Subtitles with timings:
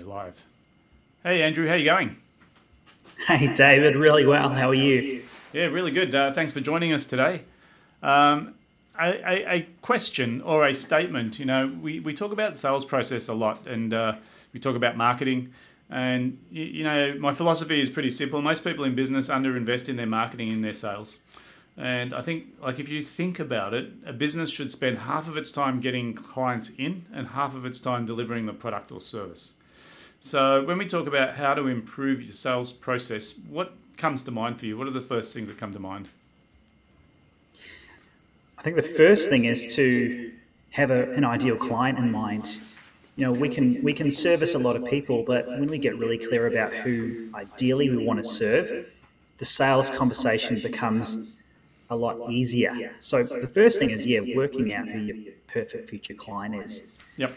[0.00, 0.44] we're live.
[1.22, 2.16] Hey, Andrew, how you going?
[3.26, 4.48] Hey, David, really well.
[4.48, 5.22] How are you?
[5.52, 6.14] Yeah, really good.
[6.14, 7.42] Uh, thanks for joining us today.
[8.02, 8.54] Um,
[8.98, 12.86] a, a, a, question or a statement, you know, we, we talk about the sales
[12.86, 14.14] process a lot and uh,
[14.54, 15.52] we talk about marketing.
[15.90, 18.40] And, you, you know, my philosophy is pretty simple.
[18.40, 21.18] Most people in business underinvest in their marketing and their sales.
[21.76, 25.36] And I think, like, if you think about it, a business should spend half of
[25.36, 29.54] its time getting clients in and half of its time delivering the product or service.
[30.20, 34.60] So, when we talk about how to improve your sales process, what comes to mind
[34.60, 34.76] for you?
[34.76, 36.08] What are the first things that come to mind?
[38.58, 40.30] I think the first thing is to
[40.70, 42.60] have a, an ideal client in mind.
[43.16, 45.98] You know, we can we can service a lot of people, but when we get
[45.98, 48.86] really clear about who ideally we want to serve,
[49.38, 51.34] the sales conversation becomes
[51.88, 52.94] a lot easier.
[52.98, 55.16] So the first thing is, yeah, working out who your
[55.48, 56.82] perfect future client is.
[57.16, 57.34] Yep.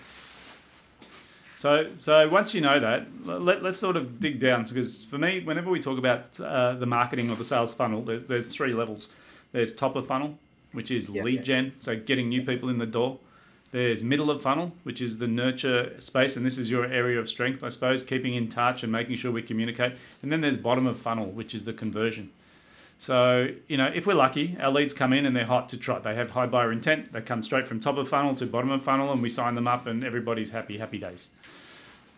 [1.64, 5.40] So, so once you know that, let, us sort of dig down because for me,
[5.40, 9.08] whenever we talk about uh, the marketing or the sales funnel, there, there's three levels.
[9.54, 10.38] There's top of funnel,
[10.74, 11.24] which is yep.
[11.24, 13.18] lead gen, so getting new people in the door.
[13.72, 17.30] There's middle of funnel, which is the nurture space, and this is your area of
[17.30, 19.94] strength, I suppose, keeping in touch and making sure we communicate.
[20.22, 22.32] And then there's bottom of funnel, which is the conversion.
[23.04, 26.04] So, you know, if we're lucky, our leads come in and they're hot to trot.
[26.04, 27.12] They have high buyer intent.
[27.12, 29.68] They come straight from top of funnel to bottom of funnel and we sign them
[29.68, 31.30] up and everybody's happy, happy days.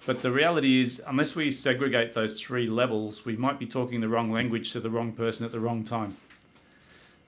[0.05, 4.07] But the reality is, unless we segregate those three levels, we might be talking the
[4.07, 6.17] wrong language to the wrong person at the wrong time.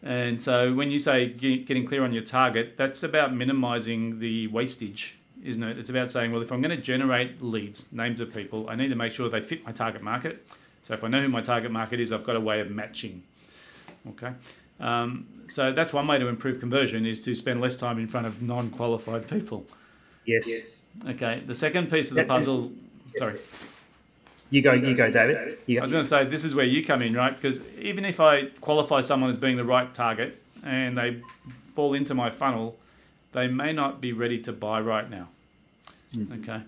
[0.03, 5.17] And so when you say getting clear on your target, that's about minimizing the wastage,
[5.43, 5.79] isn't it?
[5.79, 8.89] It's about saying, well, if I'm going to generate leads, names of people, I need
[8.89, 10.45] to make sure they fit my target market.
[10.83, 13.23] So if I know who my target market is, I've got a way of matching
[14.09, 14.33] Okay,
[14.79, 18.27] um, so that's one way to improve conversion is to spend less time in front
[18.27, 19.65] of non-qualified people.
[20.25, 20.47] Yes.
[21.07, 21.43] Okay.
[21.45, 22.71] The second piece of the puzzle.
[23.13, 23.25] Yes.
[23.25, 23.39] Sorry.
[24.49, 24.73] You go.
[24.73, 25.59] You go, David.
[25.65, 25.81] You go.
[25.81, 27.35] I was going to say this is where you come in, right?
[27.35, 31.21] Because even if I qualify someone as being the right target and they
[31.75, 32.77] fall into my funnel,
[33.31, 35.27] they may not be ready to buy right now.
[36.15, 36.41] Mm-hmm.
[36.41, 36.63] Okay.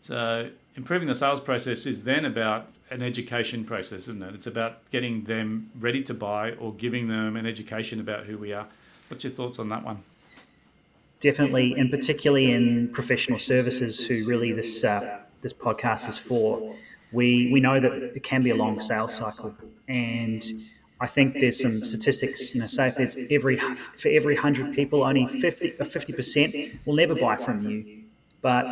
[0.00, 4.34] So improving the sales process is then about an education process, isn't it?
[4.36, 8.52] It's about getting them ready to buy or giving them an education about who we
[8.52, 8.68] are.
[9.08, 10.04] What's your thoughts on that one?
[11.18, 16.76] Definitely, and particularly in professional services, who really this uh, this podcast is for.
[17.10, 19.52] We we know that it can be a long sales cycle,
[19.88, 20.44] and
[21.00, 22.54] I think there's some statistics.
[22.54, 23.56] You know, say if there's every
[24.02, 26.54] for every hundred people, only fifty percent
[26.86, 28.04] will never buy from you,
[28.42, 28.64] but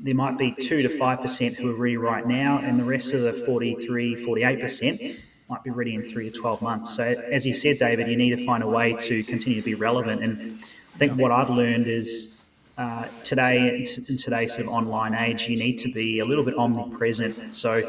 [0.00, 3.22] there might be 2 to 5% who are ready right now, and the rest of
[3.22, 5.18] the 43, 48%
[5.48, 6.94] might be ready in 3 to 12 months.
[6.94, 9.74] So, as you said, David, you need to find a way to continue to be
[9.74, 10.22] relevant.
[10.22, 10.62] And
[10.94, 12.38] I think what I've learned is
[12.76, 16.56] uh, today, in today's sort of online age, you need to be a little bit
[16.56, 17.54] omnipresent.
[17.54, 17.82] So,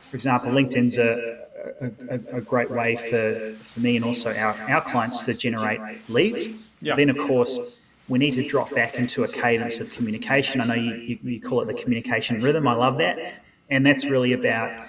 [0.00, 1.46] for example, LinkedIn's a,
[2.08, 6.48] a, a, great way for, for me and also our, our clients to generate leads.
[6.80, 6.96] Yeah.
[6.96, 7.58] Then, of course,
[8.08, 10.60] we need to drop back into a cadence of communication.
[10.60, 12.68] I know you, you, you call it the communication rhythm.
[12.68, 13.42] I love that.
[13.70, 14.88] And that's really about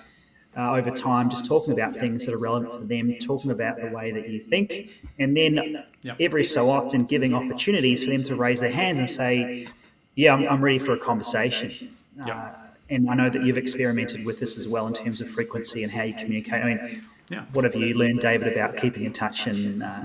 [0.58, 3.88] uh, over time just talking about things that are relevant for them, talking about the
[3.88, 4.90] way that you think,
[5.20, 6.18] and then yep.
[6.20, 9.68] every so often giving opportunities for them to raise their hands and say,
[10.16, 11.96] Yeah, I'm, I'm ready for a conversation.
[12.26, 12.36] Yep.
[12.36, 12.50] Uh,
[12.90, 15.92] and I know that you've experimented with this as well in terms of frequency and
[15.92, 16.54] how you communicate.
[16.54, 17.46] I mean, yeah.
[17.52, 20.04] what have you learned, David, about keeping in touch and uh,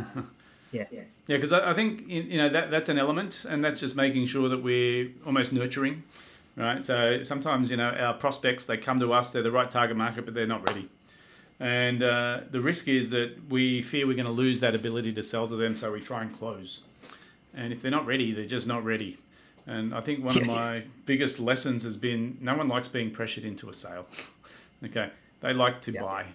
[0.72, 0.84] yeah.
[1.26, 4.48] Yeah, because I think you know that that's an element, and that's just making sure
[4.48, 6.04] that we're almost nurturing,
[6.56, 6.84] right?
[6.84, 10.24] So sometimes you know our prospects they come to us, they're the right target market,
[10.24, 10.88] but they're not ready,
[11.58, 15.22] and uh, the risk is that we fear we're going to lose that ability to
[15.22, 16.82] sell to them, so we try and close,
[17.54, 19.18] and if they're not ready, they're just not ready.
[19.66, 23.44] And I think one of my biggest lessons has been no one likes being pressured
[23.44, 24.06] into a sale.
[24.84, 25.10] okay,
[25.40, 26.26] they like to buy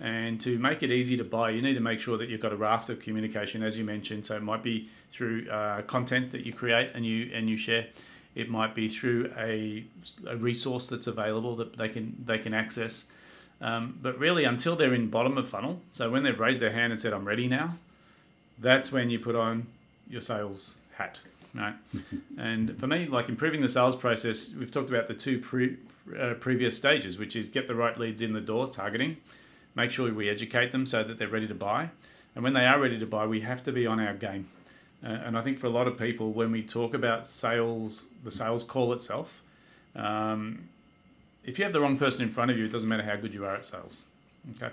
[0.00, 2.52] and to make it easy to buy, you need to make sure that you've got
[2.52, 4.26] a raft of communication, as you mentioned.
[4.26, 7.86] So it might be through uh, content that you create and you and you share.
[8.34, 9.84] It might be through a,
[10.26, 13.04] a resource that's available that they can they can access.
[13.60, 16.92] Um, but really, until they're in bottom of funnel, so when they've raised their hand
[16.92, 17.76] and said, "I'm ready now,"
[18.58, 19.68] that's when you put on
[20.10, 21.20] your sales hat,
[21.54, 21.74] right?
[22.36, 25.76] and for me, like improving the sales process, we've talked about the two pre,
[26.18, 29.18] uh, previous stages, which is get the right leads in the door, targeting
[29.74, 31.90] make sure we educate them so that they're ready to buy.
[32.34, 34.48] And when they are ready to buy, we have to be on our game.
[35.04, 38.30] Uh, and I think for a lot of people, when we talk about sales, the
[38.30, 39.42] sales call itself,
[39.94, 40.68] um,
[41.44, 43.34] if you have the wrong person in front of you, it doesn't matter how good
[43.34, 44.04] you are at sales.
[44.52, 44.72] Okay.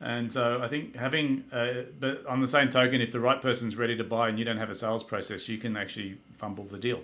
[0.00, 3.76] And so I think having, uh, but on the same token, if the right person's
[3.76, 6.78] ready to buy and you don't have a sales process, you can actually fumble the
[6.78, 7.02] deal.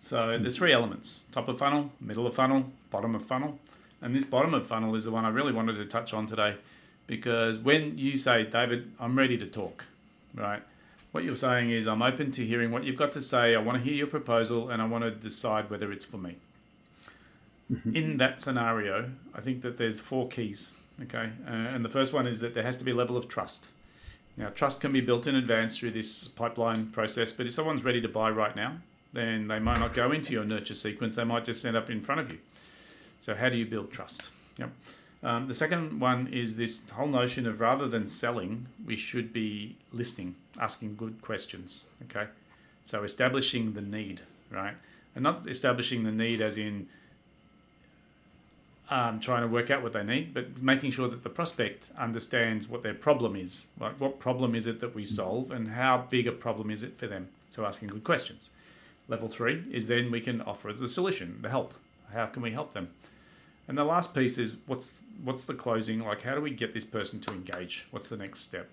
[0.00, 3.58] So there's three elements: top of funnel, middle of funnel, bottom of funnel.
[4.00, 6.56] And this bottom of funnel is the one I really wanted to touch on today,
[7.06, 9.86] because when you say, David, I'm ready to talk,
[10.34, 10.62] right?
[11.10, 13.54] What you're saying is, I'm open to hearing what you've got to say.
[13.54, 16.36] I want to hear your proposal, and I want to decide whether it's for me.
[17.72, 17.96] Mm-hmm.
[17.96, 20.74] In that scenario, I think that there's four keys.
[21.02, 23.28] Okay, uh, and the first one is that there has to be a level of
[23.28, 23.68] trust.
[24.36, 28.00] Now, trust can be built in advance through this pipeline process, but if someone's ready
[28.00, 28.78] to buy right now,
[29.12, 31.16] then they might not go into your nurture sequence.
[31.16, 32.38] They might just end up in front of you.
[33.20, 34.30] So, how do you build trust?
[34.58, 34.70] Yep.
[35.22, 39.76] Um, the second one is this whole notion of rather than selling, we should be
[39.92, 41.86] listening, asking good questions.
[42.04, 42.28] Okay.
[42.84, 44.76] So, establishing the need, right?
[45.14, 46.88] And not establishing the need as in
[48.90, 52.68] um, trying to work out what they need, but making sure that the prospect understands
[52.68, 53.66] what their problem is.
[53.78, 56.96] Like, what problem is it that we solve, and how big a problem is it
[56.96, 57.28] for them?
[57.50, 58.50] So, asking good questions.
[59.08, 61.74] Level three is then we can offer the solution, the help.
[62.12, 62.90] How can we help them?
[63.66, 66.00] And the last piece is what's what's the closing?
[66.00, 67.86] Like, how do we get this person to engage?
[67.90, 68.70] What's the next step?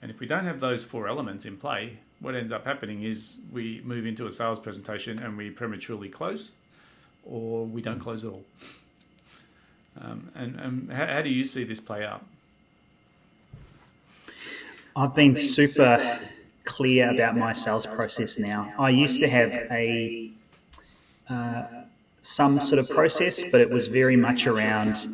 [0.00, 3.38] And if we don't have those four elements in play, what ends up happening is
[3.52, 6.50] we move into a sales presentation and we prematurely close,
[7.24, 8.44] or we don't close at all.
[10.00, 12.24] Um, and, and how, how do you see this play out?
[14.96, 16.20] I've been super
[16.64, 18.72] clear about my sales process now.
[18.78, 20.30] I used to have a
[21.28, 21.64] uh,
[22.24, 25.08] some sort of process, but it was very much around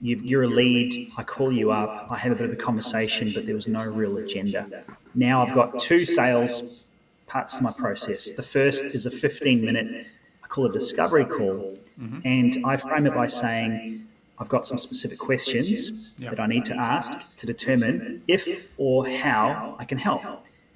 [0.00, 3.30] you are a lead, I call you up, I have a bit of a conversation,
[3.32, 4.82] but there was no real agenda.
[5.14, 6.80] Now I've got two sales
[7.28, 8.32] parts of my process.
[8.32, 10.06] The first is a 15 minute,
[10.42, 12.20] I call it a discovery call, Mm-hmm.
[12.24, 14.06] And I frame it by saying,
[14.38, 16.30] I've got some specific questions yep.
[16.30, 20.22] that I need to ask to determine if or how I can help.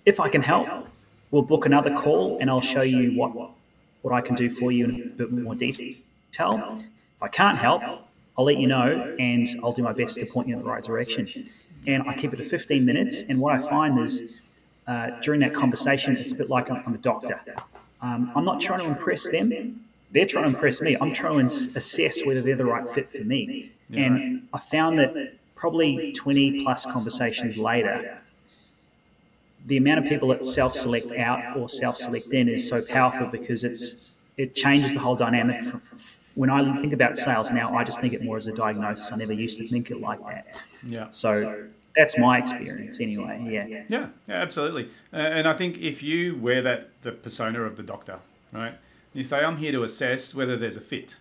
[0.05, 0.69] If I can help,
[1.31, 3.51] we'll book another call and I'll show you what,
[4.07, 5.99] what I can do for you in a bit more detail.
[6.33, 7.83] If I can't help,
[8.39, 10.83] I'll let you know and I'll do my best to point you in the right
[10.83, 11.51] direction.
[11.87, 13.25] And I keep it to 15 minutes.
[13.29, 14.23] And what I find is
[14.87, 17.41] uh, during that conversation, it's a bit like I'm a doctor.
[18.01, 19.81] Um, I'm not trying to impress them
[20.13, 20.97] they're trying to impress me.
[21.01, 23.71] I'm trying to assess whether they're the right fit for me.
[23.91, 24.43] Yeah, and right.
[24.55, 28.19] I found that probably 20 plus conversations later,
[29.67, 34.11] the amount of people that self-select out or self-select in is so powerful because it's
[34.37, 35.65] it changes the whole dynamic.
[35.65, 35.83] From,
[36.35, 39.11] when I think about sales now, I just think it more as a diagnosis.
[39.11, 40.47] I never used to think it like that.
[40.87, 41.07] Yeah.
[41.11, 41.67] So
[41.97, 43.43] that's my experience anyway.
[43.49, 43.67] Yeah.
[43.67, 43.85] Yeah.
[43.89, 44.09] Yeah.
[44.29, 44.91] Absolutely.
[45.13, 48.19] Uh, and I think if you wear that the persona of the doctor,
[48.53, 48.75] right?
[49.15, 51.17] You say, I'm here to assess whether there's a fit.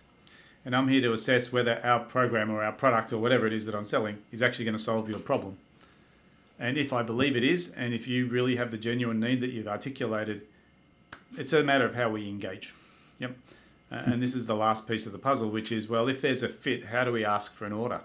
[0.66, 3.64] And I'm here to assess whether our program or our product or whatever it is
[3.66, 5.56] that I'm selling is actually going to solve your problem.
[6.58, 9.50] And if I believe it is, and if you really have the genuine need that
[9.50, 10.42] you've articulated,
[11.36, 12.74] it's a matter of how we engage.
[13.18, 13.36] Yep.
[13.90, 16.48] and this is the last piece of the puzzle, which is well, if there's a
[16.48, 18.00] fit, how do we ask for an order?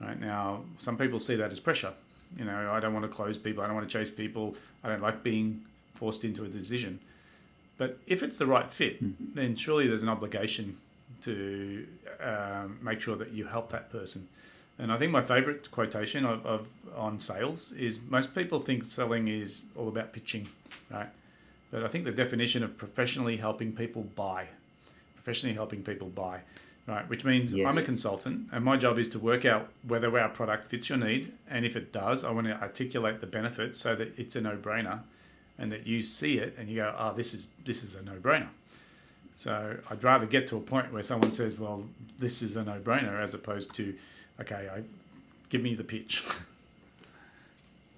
[0.00, 1.94] Right now, some people see that as pressure.
[2.36, 4.88] You know, I don't want to close people, I don't want to chase people, I
[4.88, 5.62] don't like being
[5.94, 7.00] forced into a decision.
[7.78, 9.34] But if it's the right fit, mm-hmm.
[9.34, 10.78] then surely there's an obligation
[11.22, 11.86] to
[12.20, 14.28] um, make sure that you help that person.
[14.78, 19.28] And I think my favourite quotation of, of, on sales is most people think selling
[19.28, 20.48] is all about pitching,
[20.90, 21.08] right?
[21.70, 24.48] But I think the definition of professionally helping people buy,
[25.14, 26.40] professionally helping people buy,
[26.86, 27.08] right?
[27.08, 27.66] Which means yes.
[27.66, 30.98] I'm a consultant and my job is to work out whether our product fits your
[30.98, 31.32] need.
[31.48, 34.56] And if it does, I want to articulate the benefits so that it's a no
[34.56, 35.00] brainer
[35.58, 38.48] and that you see it and you go, oh, this is this is a no-brainer.
[39.34, 41.84] So I'd rather get to a point where someone says, well,
[42.18, 43.94] this is a no-brainer, as opposed to,
[44.40, 44.82] okay, I,
[45.48, 46.22] give me the pitch.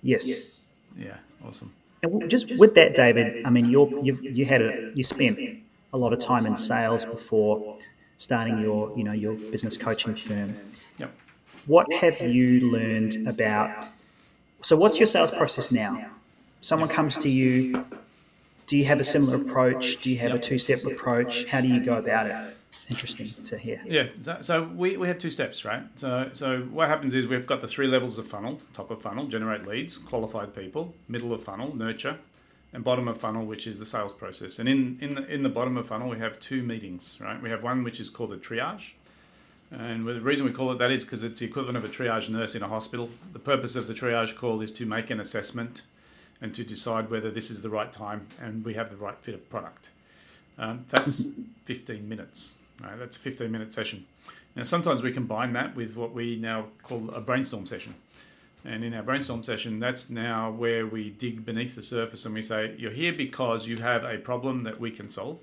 [0.02, 0.58] Yes.
[0.96, 1.16] Yeah.
[1.46, 1.72] Awesome.
[2.02, 5.38] And just with that, David, I mean, you're, you've you had a you spent
[5.92, 7.76] a lot of time in sales before
[8.18, 10.56] starting your you know your business coaching firm.
[10.98, 11.12] Yep.
[11.66, 13.88] What have you learned about?
[14.62, 16.08] So, what's your sales process now?
[16.60, 17.84] someone comes to you,
[18.66, 20.00] do you have a similar approach?
[20.02, 21.44] Do you have a two step approach?
[21.46, 22.56] How do you go about it?
[22.90, 23.82] Interesting to hear.
[23.86, 24.08] Yeah,
[24.40, 25.82] so we, we have two steps, right?
[25.96, 29.26] So, so what happens is we've got the three levels of funnel top of funnel,
[29.26, 32.18] generate leads, qualified people, middle of funnel, nurture,
[32.72, 34.58] and bottom of funnel, which is the sales process.
[34.58, 37.40] And in, in, the, in the bottom of funnel, we have two meetings, right?
[37.40, 38.92] We have one which is called a triage.
[39.70, 42.30] And the reason we call it that is because it's the equivalent of a triage
[42.30, 43.10] nurse in a hospital.
[43.32, 45.82] The purpose of the triage call is to make an assessment
[46.40, 49.34] and to decide whether this is the right time and we have the right fit
[49.34, 49.90] of product.
[50.58, 51.28] Um, that's
[51.66, 52.54] 15 minutes.
[52.82, 52.98] Right?
[52.98, 54.06] That's a 15 minute session.
[54.56, 57.94] Now, sometimes we combine that with what we now call a brainstorm session.
[58.64, 62.42] And in our brainstorm session, that's now where we dig beneath the surface and we
[62.42, 65.38] say, You're here because you have a problem that we can solve.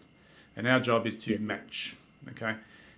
[0.55, 1.95] and our job is to match.
[2.29, 2.55] Okay.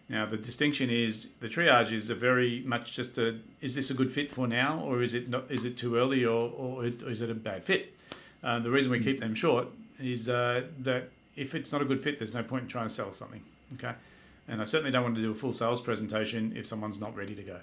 [0.09, 3.93] Now the distinction is the triage is a very much just a is this a
[3.93, 7.21] good fit for now or is it not is it too early or, or is
[7.21, 7.93] it a bad fit?
[8.43, 9.67] Uh, the reason we keep them short
[9.99, 12.93] is uh, that if it's not a good fit, there's no point in trying to
[12.93, 13.41] sell something.
[13.73, 13.93] Okay,
[14.47, 17.35] and I certainly don't want to do a full sales presentation if someone's not ready
[17.35, 17.59] to go.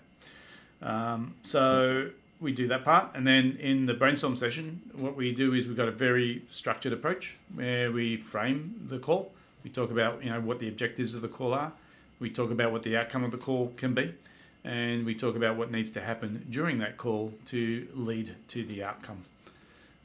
[0.83, 2.11] Um, so
[2.41, 5.77] we do that part, and then in the brainstorm session, what we do is we've
[5.77, 9.33] got a very structured approach where we frame the call.
[9.63, 11.73] We talk about you know what the objectives of the call are.
[12.21, 14.15] We talk about what the outcome of the call can be,
[14.63, 18.85] and we talk about what needs to happen during that call to lead to the
[18.85, 19.25] outcome.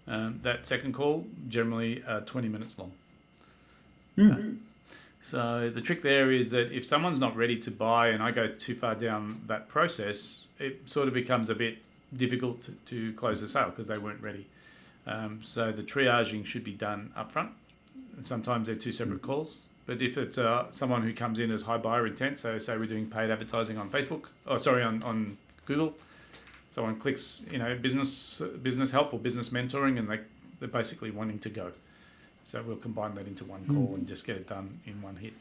[0.07, 2.93] Um, that second call generally uh, 20 minutes long.
[4.17, 4.57] Mm.
[5.21, 8.47] So the trick there is that if someone's not ready to buy and I go
[8.47, 11.79] too far down that process, it sort of becomes a bit
[12.15, 14.47] difficult to, to close the sale because they weren't ready.
[15.05, 17.51] Um, so the triaging should be done up front.
[18.15, 19.67] And sometimes they're two separate calls.
[19.85, 22.85] But if it's uh, someone who comes in as high buyer intent, so say we're
[22.85, 25.95] doing paid advertising on Facebook, or oh, sorry, on, on Google,
[26.69, 30.19] someone clicks, you know, business business help or business mentoring, and they
[30.59, 31.71] they're basically wanting to go.
[32.49, 33.93] So we'll combine that into one call mm.
[33.93, 35.33] and just get it done in one hit.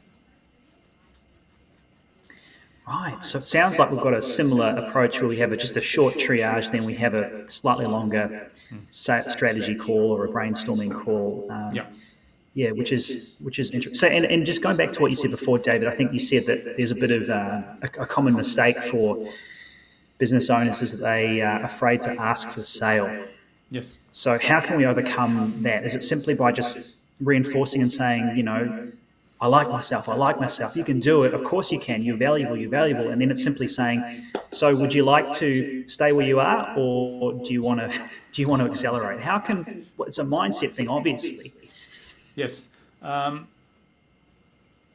[2.87, 3.23] Right.
[3.23, 5.81] So it sounds like we've got a similar approach where we have a, just a
[5.81, 8.51] short triage, then we have a slightly longer
[8.91, 11.47] strategy call or a brainstorming call.
[11.49, 11.87] Um, yeah.
[12.53, 13.97] Yeah, which is which is interesting.
[13.97, 16.19] So, and, and just going back to what you said before, David, I think you
[16.19, 19.31] said that there's a bit of uh, a, a, common mistake for
[20.17, 23.25] business owners is that they are afraid to ask for sale.
[23.69, 23.95] Yes.
[24.11, 25.85] So, how can we overcome that?
[25.85, 28.91] Is it simply by just reinforcing and saying, you know,
[29.41, 30.09] I like myself.
[30.09, 30.75] I like myself.
[30.75, 31.33] You can do it.
[31.33, 32.03] Of course you can.
[32.03, 32.57] You're valuable.
[32.57, 33.09] You're valuable.
[33.09, 37.33] And then it's simply saying, so would you like to stay where you are, or
[37.45, 37.87] do you want to
[38.31, 39.21] do you want to accelerate?
[39.21, 41.53] How can it's a mindset thing, obviously.
[42.35, 42.67] Yes.
[43.01, 43.47] Um,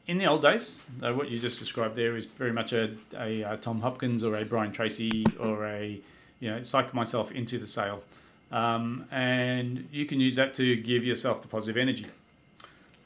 [0.07, 3.41] in the old days, uh, what you just described there is very much a, a,
[3.41, 5.99] a, Tom Hopkins or a Brian Tracy or a
[6.39, 8.03] you know psych myself into the sale,
[8.51, 12.07] um, and you can use that to give yourself the positive energy.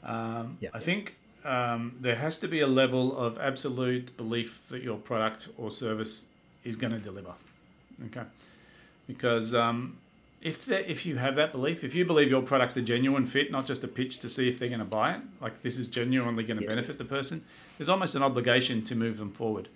[0.02, 4.96] Um, I think um, there has to be a level of absolute belief that your
[4.96, 6.24] product or service
[6.64, 7.34] is going to deliver.
[8.06, 8.22] Okay,
[9.06, 9.98] because um,
[10.40, 13.50] if that, if you have that belief, if you believe your product's a genuine fit,
[13.50, 15.88] not just a pitch to see if they're going to buy it, like this is
[15.88, 16.72] genuinely going to yes.
[16.72, 17.44] benefit the person,
[17.76, 19.68] there's almost an obligation to move them forward.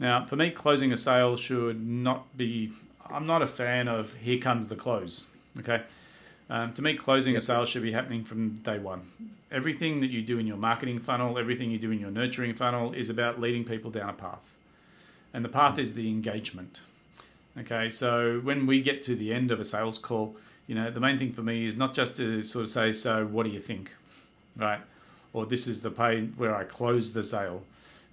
[0.00, 2.72] Now, for me, closing a sale should not be.
[3.12, 5.26] I'm not a fan of here comes the close.
[5.58, 5.82] Okay,
[6.48, 9.10] um, to me, closing a sale should be happening from day one
[9.50, 12.92] everything that you do in your marketing funnel, everything you do in your nurturing funnel
[12.92, 14.54] is about leading people down a path.
[15.34, 16.80] And the path is the engagement.
[17.58, 20.36] Okay, so when we get to the end of a sales call,
[20.66, 23.26] you know, the main thing for me is not just to sort of say, so
[23.26, 23.92] what do you think?
[24.56, 24.80] Right?
[25.32, 27.62] Or this is the page where I close the sale.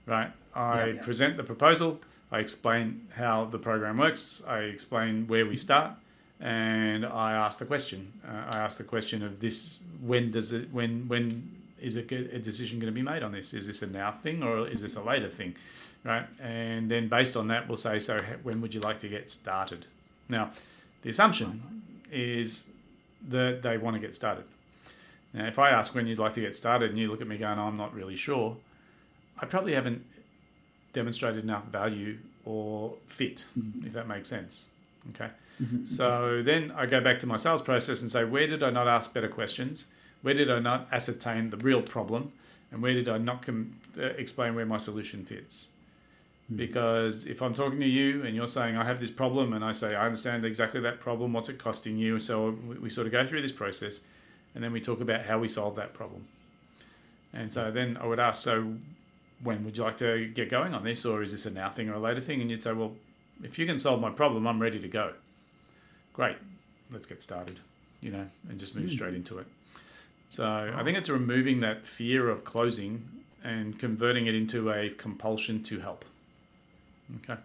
[0.05, 0.31] Right?
[0.55, 1.01] I yeah, yeah.
[1.01, 1.99] present the proposal,
[2.31, 5.93] I explain how the program works, I explain where we start,
[6.39, 8.13] and I ask the question.
[8.27, 10.71] Uh, I ask the question of this: When does it?
[10.71, 13.53] When when is a decision going to be made on this?
[13.53, 15.55] Is this a now thing or is this a later thing,
[16.03, 16.25] right?
[16.41, 19.85] And then based on that, we'll say, so when would you like to get started?
[20.29, 20.51] Now,
[21.03, 22.65] the assumption is
[23.27, 24.45] that they want to get started.
[25.33, 27.37] Now, if I ask when you'd like to get started and you look at me
[27.37, 28.57] going, I'm not really sure,
[29.39, 30.03] I probably haven't
[30.93, 33.45] demonstrated enough value or fit,
[33.85, 34.69] if that makes sense.
[35.09, 35.29] Okay.
[35.61, 35.85] Mm-hmm.
[35.85, 38.87] So then I go back to my sales process and say, where did I not
[38.87, 39.85] ask better questions?
[40.21, 42.31] Where did I not ascertain the real problem?
[42.71, 45.67] And where did I not com- uh, explain where my solution fits?
[46.45, 46.57] Mm-hmm.
[46.57, 49.71] Because if I'm talking to you and you're saying, I have this problem, and I
[49.71, 52.19] say, I understand exactly that problem, what's it costing you?
[52.19, 54.01] So we, we sort of go through this process
[54.53, 56.27] and then we talk about how we solve that problem.
[57.33, 58.75] And so then I would ask, so
[59.43, 61.89] when would you like to get going on this, or is this a now thing
[61.89, 62.41] or a later thing?
[62.41, 62.93] And you'd say, well,
[63.43, 65.13] if you can solve my problem, I'm ready to go
[66.17, 66.35] great,
[66.91, 67.59] let's get started,
[68.01, 68.93] you know, and just move mm.
[68.93, 69.45] straight into it.
[70.27, 73.07] So I think it's removing that fear of closing
[73.43, 76.03] and converting it into a compulsion to help.
[77.17, 77.39] Okay.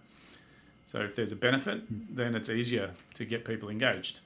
[0.86, 2.00] So if there's a benefit, hmm.
[2.10, 4.20] then it's easier to get people engaged.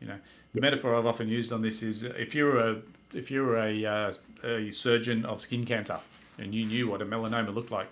[0.00, 0.16] You know,
[0.54, 2.80] the metaphor I've often used on this is if you're a
[3.12, 4.12] if you're a, uh,
[4.44, 5.98] a surgeon of skin cancer
[6.40, 7.88] and you knew what a melanoma looked like,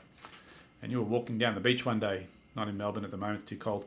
[0.82, 2.26] and you were walking down the beach one day,
[2.56, 3.84] not in Melbourne at the moment, too cold,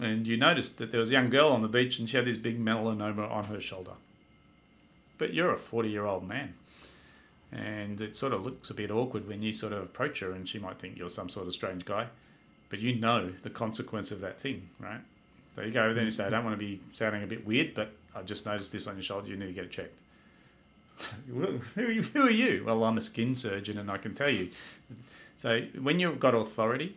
[0.00, 2.26] and you noticed that there was a young girl on the beach and she had
[2.26, 3.92] this big melanoma on her shoulder.
[5.18, 6.54] But you're a 40 year old man.
[7.52, 10.48] And it sort of looks a bit awkward when you sort of approach her and
[10.48, 12.06] she might think you're some sort of strange guy.
[12.68, 15.00] But you know the consequence of that thing, right?
[15.56, 17.44] So you go there and you say, I don't want to be sounding a bit
[17.44, 19.98] weird, but I've just noticed this on your shoulder, you need to get it checked.
[21.28, 22.64] who, are you, who are you?
[22.66, 24.50] Well, I'm a skin surgeon and I can tell you.
[25.36, 26.96] So when you've got authority,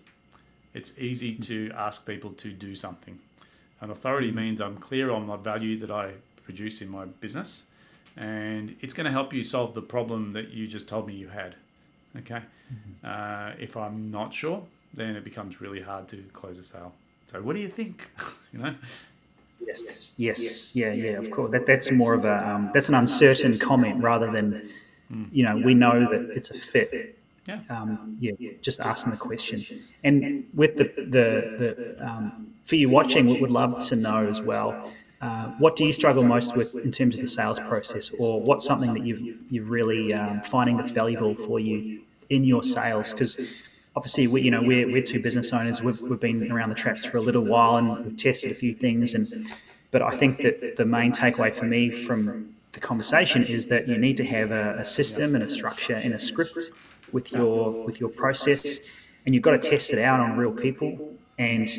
[0.73, 3.19] it's easy to ask people to do something.
[3.79, 4.37] And authority mm-hmm.
[4.37, 7.65] means I'm clear on the value that I produce in my business,
[8.17, 11.29] and it's going to help you solve the problem that you just told me you
[11.29, 11.55] had.
[12.17, 12.41] Okay.
[12.73, 13.05] Mm-hmm.
[13.05, 16.93] Uh, if I'm not sure, then it becomes really hard to close a sale.
[17.31, 18.09] So, what do you think?
[18.53, 18.75] you know.
[19.67, 20.11] Yes.
[20.17, 20.75] Yes.
[20.75, 20.91] Yeah.
[20.93, 21.11] Yeah.
[21.11, 21.51] Of course.
[21.51, 24.69] That that's more of a um, that's an uncertain comment rather than,
[25.11, 25.27] mm.
[25.31, 27.17] you know, we know that it's a fit.
[27.47, 27.59] Yeah.
[27.69, 28.51] Um, yeah.
[28.61, 29.65] Just asking the question,
[30.03, 31.25] and with the the,
[31.59, 34.91] the um, for you watching, we would love to know as well.
[35.21, 38.65] Uh, what do you struggle most with in terms of the sales process, or what's
[38.65, 43.11] something that you've you're really um, finding that's valuable for you in your sales?
[43.11, 43.39] Because
[43.95, 45.81] obviously, we, you know, we're, we're two business owners.
[45.81, 48.73] We've, we've been around the traps for a little while, and we've tested a few
[48.73, 49.13] things.
[49.13, 49.51] And
[49.91, 53.97] but I think that the main takeaway for me from the conversation is that you
[53.97, 56.71] need to have a, a system and a structure and a script
[57.11, 58.79] with your with your process,
[59.25, 61.69] and you've got to test it out on real people, and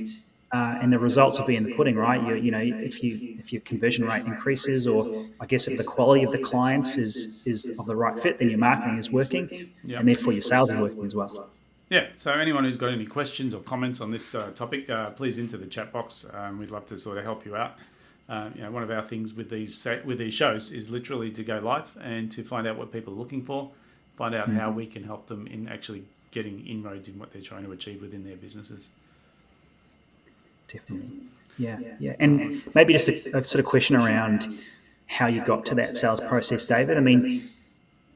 [0.53, 2.23] uh, and the results will be in the pudding, right?
[2.23, 5.83] You, you know, if you if your conversion rate increases, or I guess if the
[5.83, 9.73] quality of the clients is is of the right fit, then your marketing is working,
[9.99, 11.49] and therefore your sales are working as well.
[11.95, 15.39] Yeah, so anyone who's got any questions or comments on this uh, topic, uh, please
[15.39, 16.27] into the chat box.
[16.35, 17.79] Um, we'd love to sort of help you out.
[18.29, 21.45] Uh, you know, one of our things with these with these shows is literally to
[21.45, 23.71] go live and to find out what people are looking for,
[24.17, 24.59] find out mm-hmm.
[24.59, 28.03] how we can help them in actually getting inroads in what they're trying to achieve
[28.03, 28.89] within their businesses.
[30.67, 31.11] Definitely.
[31.59, 32.17] Yeah, yeah.
[32.19, 34.59] And maybe just a, a, sort of question around
[35.07, 36.97] how you got to that sales process, David.
[36.97, 37.51] I mean,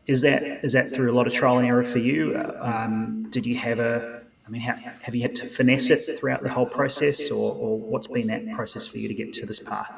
[0.08, 2.36] is that is that through a lot of trial and error for you?
[2.60, 4.72] Um, did you have a I mean, how,
[5.02, 8.50] have you had to finesse it throughout the whole process, or, or what's been that
[8.54, 9.92] process for you to get to this path?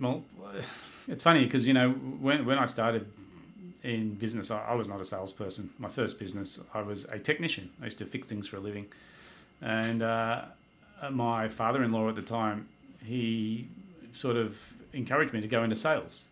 [0.00, 0.22] Well,
[1.08, 3.06] it's funny because you know when when I started
[3.82, 5.70] in business, I, I, was not a salesperson.
[5.78, 7.70] My first business, I was a technician.
[7.80, 8.86] I used to fix things for a living,
[9.60, 10.44] and uh,
[11.10, 12.68] my father-in-law at the time,
[13.04, 13.66] he
[14.14, 14.56] sort of
[14.92, 16.26] encouraged me to go into sales.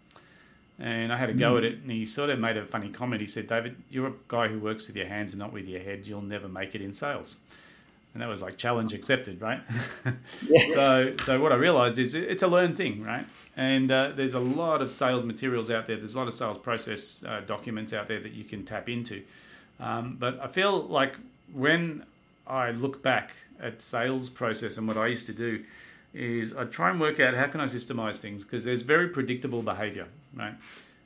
[0.78, 1.58] And I had a go mm.
[1.58, 3.20] at it, and he sort of made a funny comment.
[3.20, 5.80] He said, "David, you're a guy who works with your hands and not with your
[5.80, 6.06] head.
[6.06, 7.40] You'll never make it in sales."
[8.16, 9.60] And that was like challenge accepted, right?
[10.48, 10.66] Yeah.
[10.68, 13.26] so, so what I realized is it's a learned thing, right?
[13.58, 15.96] And uh, there's a lot of sales materials out there.
[15.96, 19.22] There's a lot of sales process uh, documents out there that you can tap into.
[19.80, 21.16] Um, but I feel like
[21.52, 22.04] when
[22.46, 25.64] I look back at sales process and what I used to do
[26.16, 29.62] is I try and work out how can I systemize things because there's very predictable
[29.62, 30.54] behavior, right?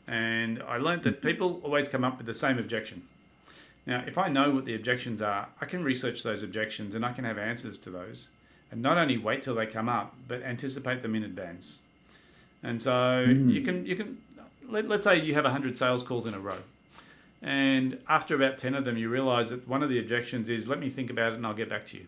[0.07, 3.03] And I learned that people always come up with the same objection.
[3.87, 7.13] Now, if I know what the objections are, I can research those objections and I
[7.13, 8.31] can have answers to those.
[8.71, 11.83] And not only wait till they come up, but anticipate them in advance.
[12.63, 13.53] And so mm.
[13.53, 14.19] you can you can
[14.69, 16.59] let, let's say you have 100 sales calls in a row.
[17.43, 20.79] And after about 10 of them, you realize that one of the objections is, let
[20.79, 22.07] me think about it and I'll get back to you.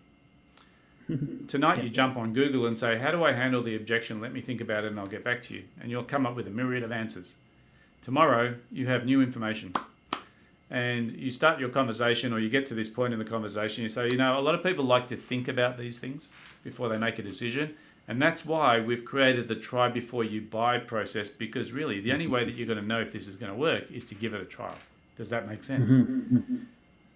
[1.48, 1.84] Tonight, yeah.
[1.84, 4.20] you jump on Google and say, How do I handle the objection?
[4.20, 5.64] Let me think about it and I'll get back to you.
[5.80, 7.36] And you'll come up with a myriad of answers.
[8.02, 9.74] Tomorrow, you have new information.
[10.70, 13.88] And you start your conversation, or you get to this point in the conversation, you
[13.88, 16.32] say, You know, a lot of people like to think about these things
[16.64, 17.74] before they make a decision.
[18.08, 22.26] And that's why we've created the try before you buy process because really the only
[22.26, 24.34] way that you're going to know if this is going to work is to give
[24.34, 24.76] it a trial.
[25.16, 25.90] Does that make sense?
[25.90, 26.56] Mm-hmm.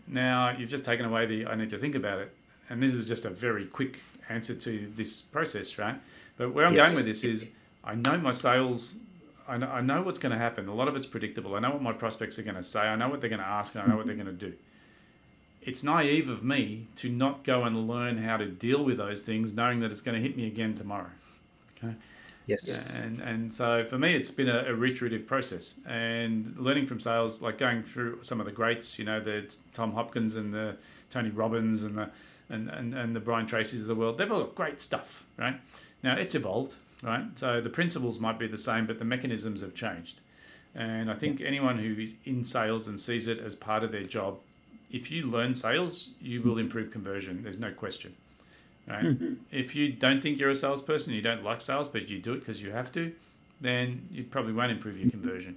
[0.07, 2.33] Now, you've just taken away the I need to think about it
[2.69, 6.01] and this is just a very quick answer to this process, right?
[6.37, 6.87] But where I'm yes.
[6.87, 7.51] going with this is
[7.85, 8.97] I know my sales,
[9.49, 10.69] I know, I know what's going to happen.
[10.69, 11.55] A lot of it's predictable.
[11.55, 12.81] I know what my prospects are going to say.
[12.81, 14.55] I know what they're going to ask, and I know what they're going to do.
[15.63, 19.53] It's naive of me to not go and learn how to deal with those things,
[19.53, 21.11] knowing that it's going to hit me again tomorrow.
[21.77, 21.95] Okay.
[22.47, 22.69] Yes.
[22.69, 27.43] And and so for me, it's been a, a iterative process, and learning from sales,
[27.43, 30.77] like going through some of the greats, you know, the Tom Hopkins and the
[31.11, 32.11] Tony Robbins and the
[32.49, 35.61] and, and, and the Brian Tracy's of the world, they've all got great stuff, right?
[36.03, 37.25] Now, it's evolved, right?
[37.37, 40.21] So the principles might be the same, but the mechanisms have changed.
[40.75, 44.05] And I think anyone who is in sales and sees it as part of their
[44.05, 44.39] job,
[44.91, 47.43] if you learn sales, you will improve conversion.
[47.43, 48.15] There's no question.
[48.87, 49.05] Right?
[49.05, 49.35] Mm-hmm.
[49.51, 52.41] If you don't think you're a salesperson, you don't like sales, but you do it
[52.41, 53.13] because you have to,
[53.61, 55.57] then you probably won't improve your conversion.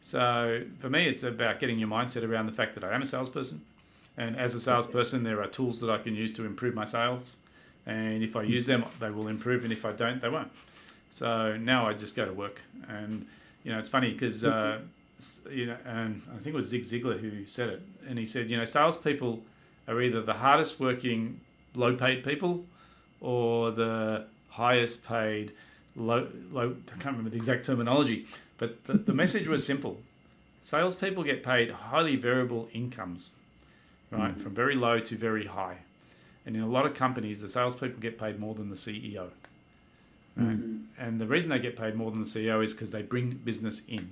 [0.00, 3.06] So for me, it's about getting your mindset around the fact that I am a
[3.06, 3.62] salesperson.
[4.16, 7.38] And as a salesperson, there are tools that I can use to improve my sales.
[7.86, 9.64] And if I use them, they will improve.
[9.64, 10.50] And if I don't, they won't.
[11.10, 12.62] So now I just go to work.
[12.88, 13.26] And,
[13.64, 14.80] you know, it's funny because, uh,
[15.50, 17.82] you know, and I think it was Zig Ziglar who said it.
[18.08, 19.42] And he said, you know, salespeople
[19.88, 21.40] are either the hardest working,
[21.74, 22.64] low paid people
[23.20, 25.52] or the highest paid,
[25.96, 28.26] low, low, I can't remember the exact terminology.
[28.58, 30.00] But the, the message was simple
[30.62, 33.34] salespeople get paid highly variable incomes,
[34.10, 35.78] right, mm from very low to very high.
[36.46, 39.30] And in a lot of companies, the salespeople get paid more than the CEO.
[40.36, 40.58] Right?
[40.58, 43.30] mm And the reason they get paid more than the CEO is because they bring
[43.44, 44.10] business in.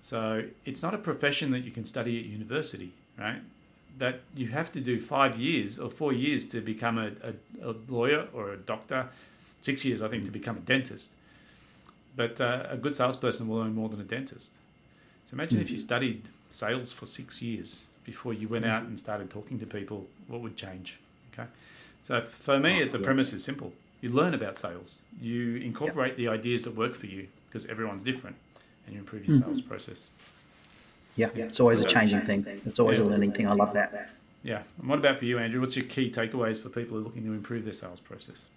[0.00, 3.42] So it's not a profession that you can study at university, right?
[3.98, 7.74] That you have to do five years or four years to become a, a, a
[7.88, 9.08] lawyer or a doctor,
[9.60, 11.10] six years, I think, to become a dentist.
[12.14, 14.50] But uh, a good salesperson will earn more than a dentist.
[15.26, 18.98] So imagine mm if you studied sales for six years before you went out and
[18.98, 20.98] started talking to people, what would change?
[21.30, 21.46] Okay.
[22.00, 23.04] So for me, oh, the yeah.
[23.04, 23.74] premise is simple.
[24.00, 25.00] You learn about sales.
[25.20, 26.16] You incorporate yep.
[26.16, 28.36] the ideas that work for you because everyone's different
[28.86, 30.08] and you improve your mm sales process.
[31.16, 32.46] Yeah, it's always a changing thing.
[32.64, 33.04] It's always yeah.
[33.04, 33.46] a learning thing.
[33.46, 34.10] I love that.
[34.42, 34.62] Yeah.
[34.78, 35.60] And what about for you, Andrew?
[35.60, 38.48] What's your key takeaways for people who are looking to improve their sales process?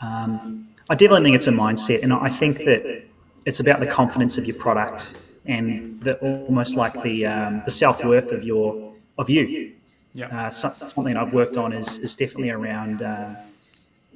[0.00, 3.04] Um, I definitely think it's a mindset, and I think that
[3.44, 5.14] it's about the confidence of your product
[5.46, 9.72] and the, almost like the um, the self worth of your of you.
[10.14, 10.46] Yeah.
[10.46, 13.02] Uh, something I've worked on is, is definitely around.
[13.02, 13.34] Uh,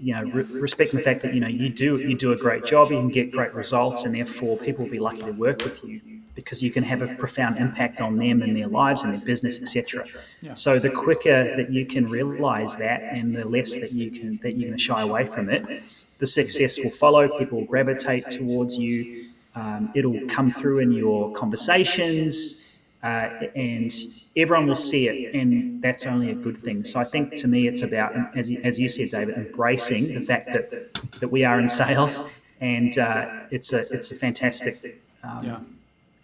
[0.01, 2.65] you know, re- respecting the fact that you know you do you do a great
[2.65, 5.83] job, you can get great results, and therefore people will be lucky to work with
[5.83, 6.01] you
[6.39, 9.61] because you can have a profound impact on them and their lives and their business,
[9.61, 10.07] etc.
[10.41, 10.55] Yeah.
[10.55, 14.53] So the quicker that you can realize that, and the less that you can that
[14.53, 15.83] you're going to shy away from it,
[16.19, 17.39] the success will follow.
[17.41, 19.28] People will gravitate towards you.
[19.59, 22.59] Um, it'll come through in your conversations
[23.03, 23.93] uh, and
[24.37, 26.85] everyone will see it, and that's only a good thing.
[26.85, 30.21] So I think to me, it's about, as you, as you said, David, embracing the
[30.21, 32.23] fact that that we are in sales,
[32.61, 35.61] and uh, it's a it's a fantastic, um, yeah.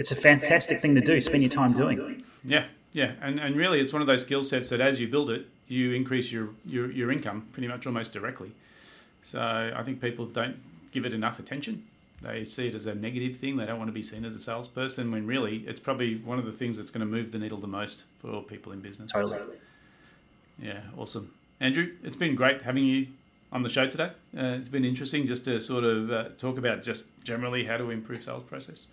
[0.01, 1.21] it's a fantastic thing to do.
[1.21, 2.25] Spend your time doing.
[2.45, 5.31] Yeah, yeah, and and really, it's one of those skill sets that as you build
[5.31, 8.51] it, you increase your your your income pretty much almost directly.
[9.23, 10.57] So I think people don't
[10.91, 11.85] give it enough attention.
[12.25, 13.57] They see it as a negative thing.
[13.57, 16.47] They don't want to be seen as a salesperson when really it's probably one of
[16.47, 19.13] the things that's going to move the needle the most for people in business.
[19.13, 19.39] Totally.
[20.61, 21.35] Yeah, awesome.
[21.61, 23.09] Andrew, it's been great having you
[23.53, 24.11] on the show today.
[24.37, 27.91] Uh, it's been interesting just to sort of uh, talk about just generally how to
[27.91, 28.89] improve sales process.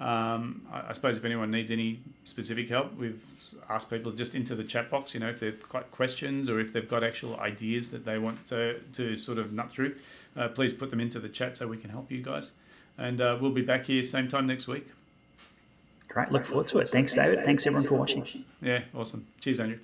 [0.00, 3.22] Um, I, I, suppose if anyone needs any specific help, we've
[3.68, 6.72] asked people just into the chat box, you know, if they've got questions or if
[6.72, 9.94] they've got actual ideas that they want to, to sort of nut through,
[10.38, 12.52] uh, please put them into the chat so we can help you guys.
[12.98, 14.86] And uh, we'll be back here same time next week.
[16.08, 16.30] Great.
[16.32, 16.90] Look forward to it.
[16.90, 17.44] Thanks, David.
[17.44, 18.44] Thanks, everyone, for watching.
[18.60, 19.26] Yeah, awesome.
[19.40, 19.78] Cheers, Andrew.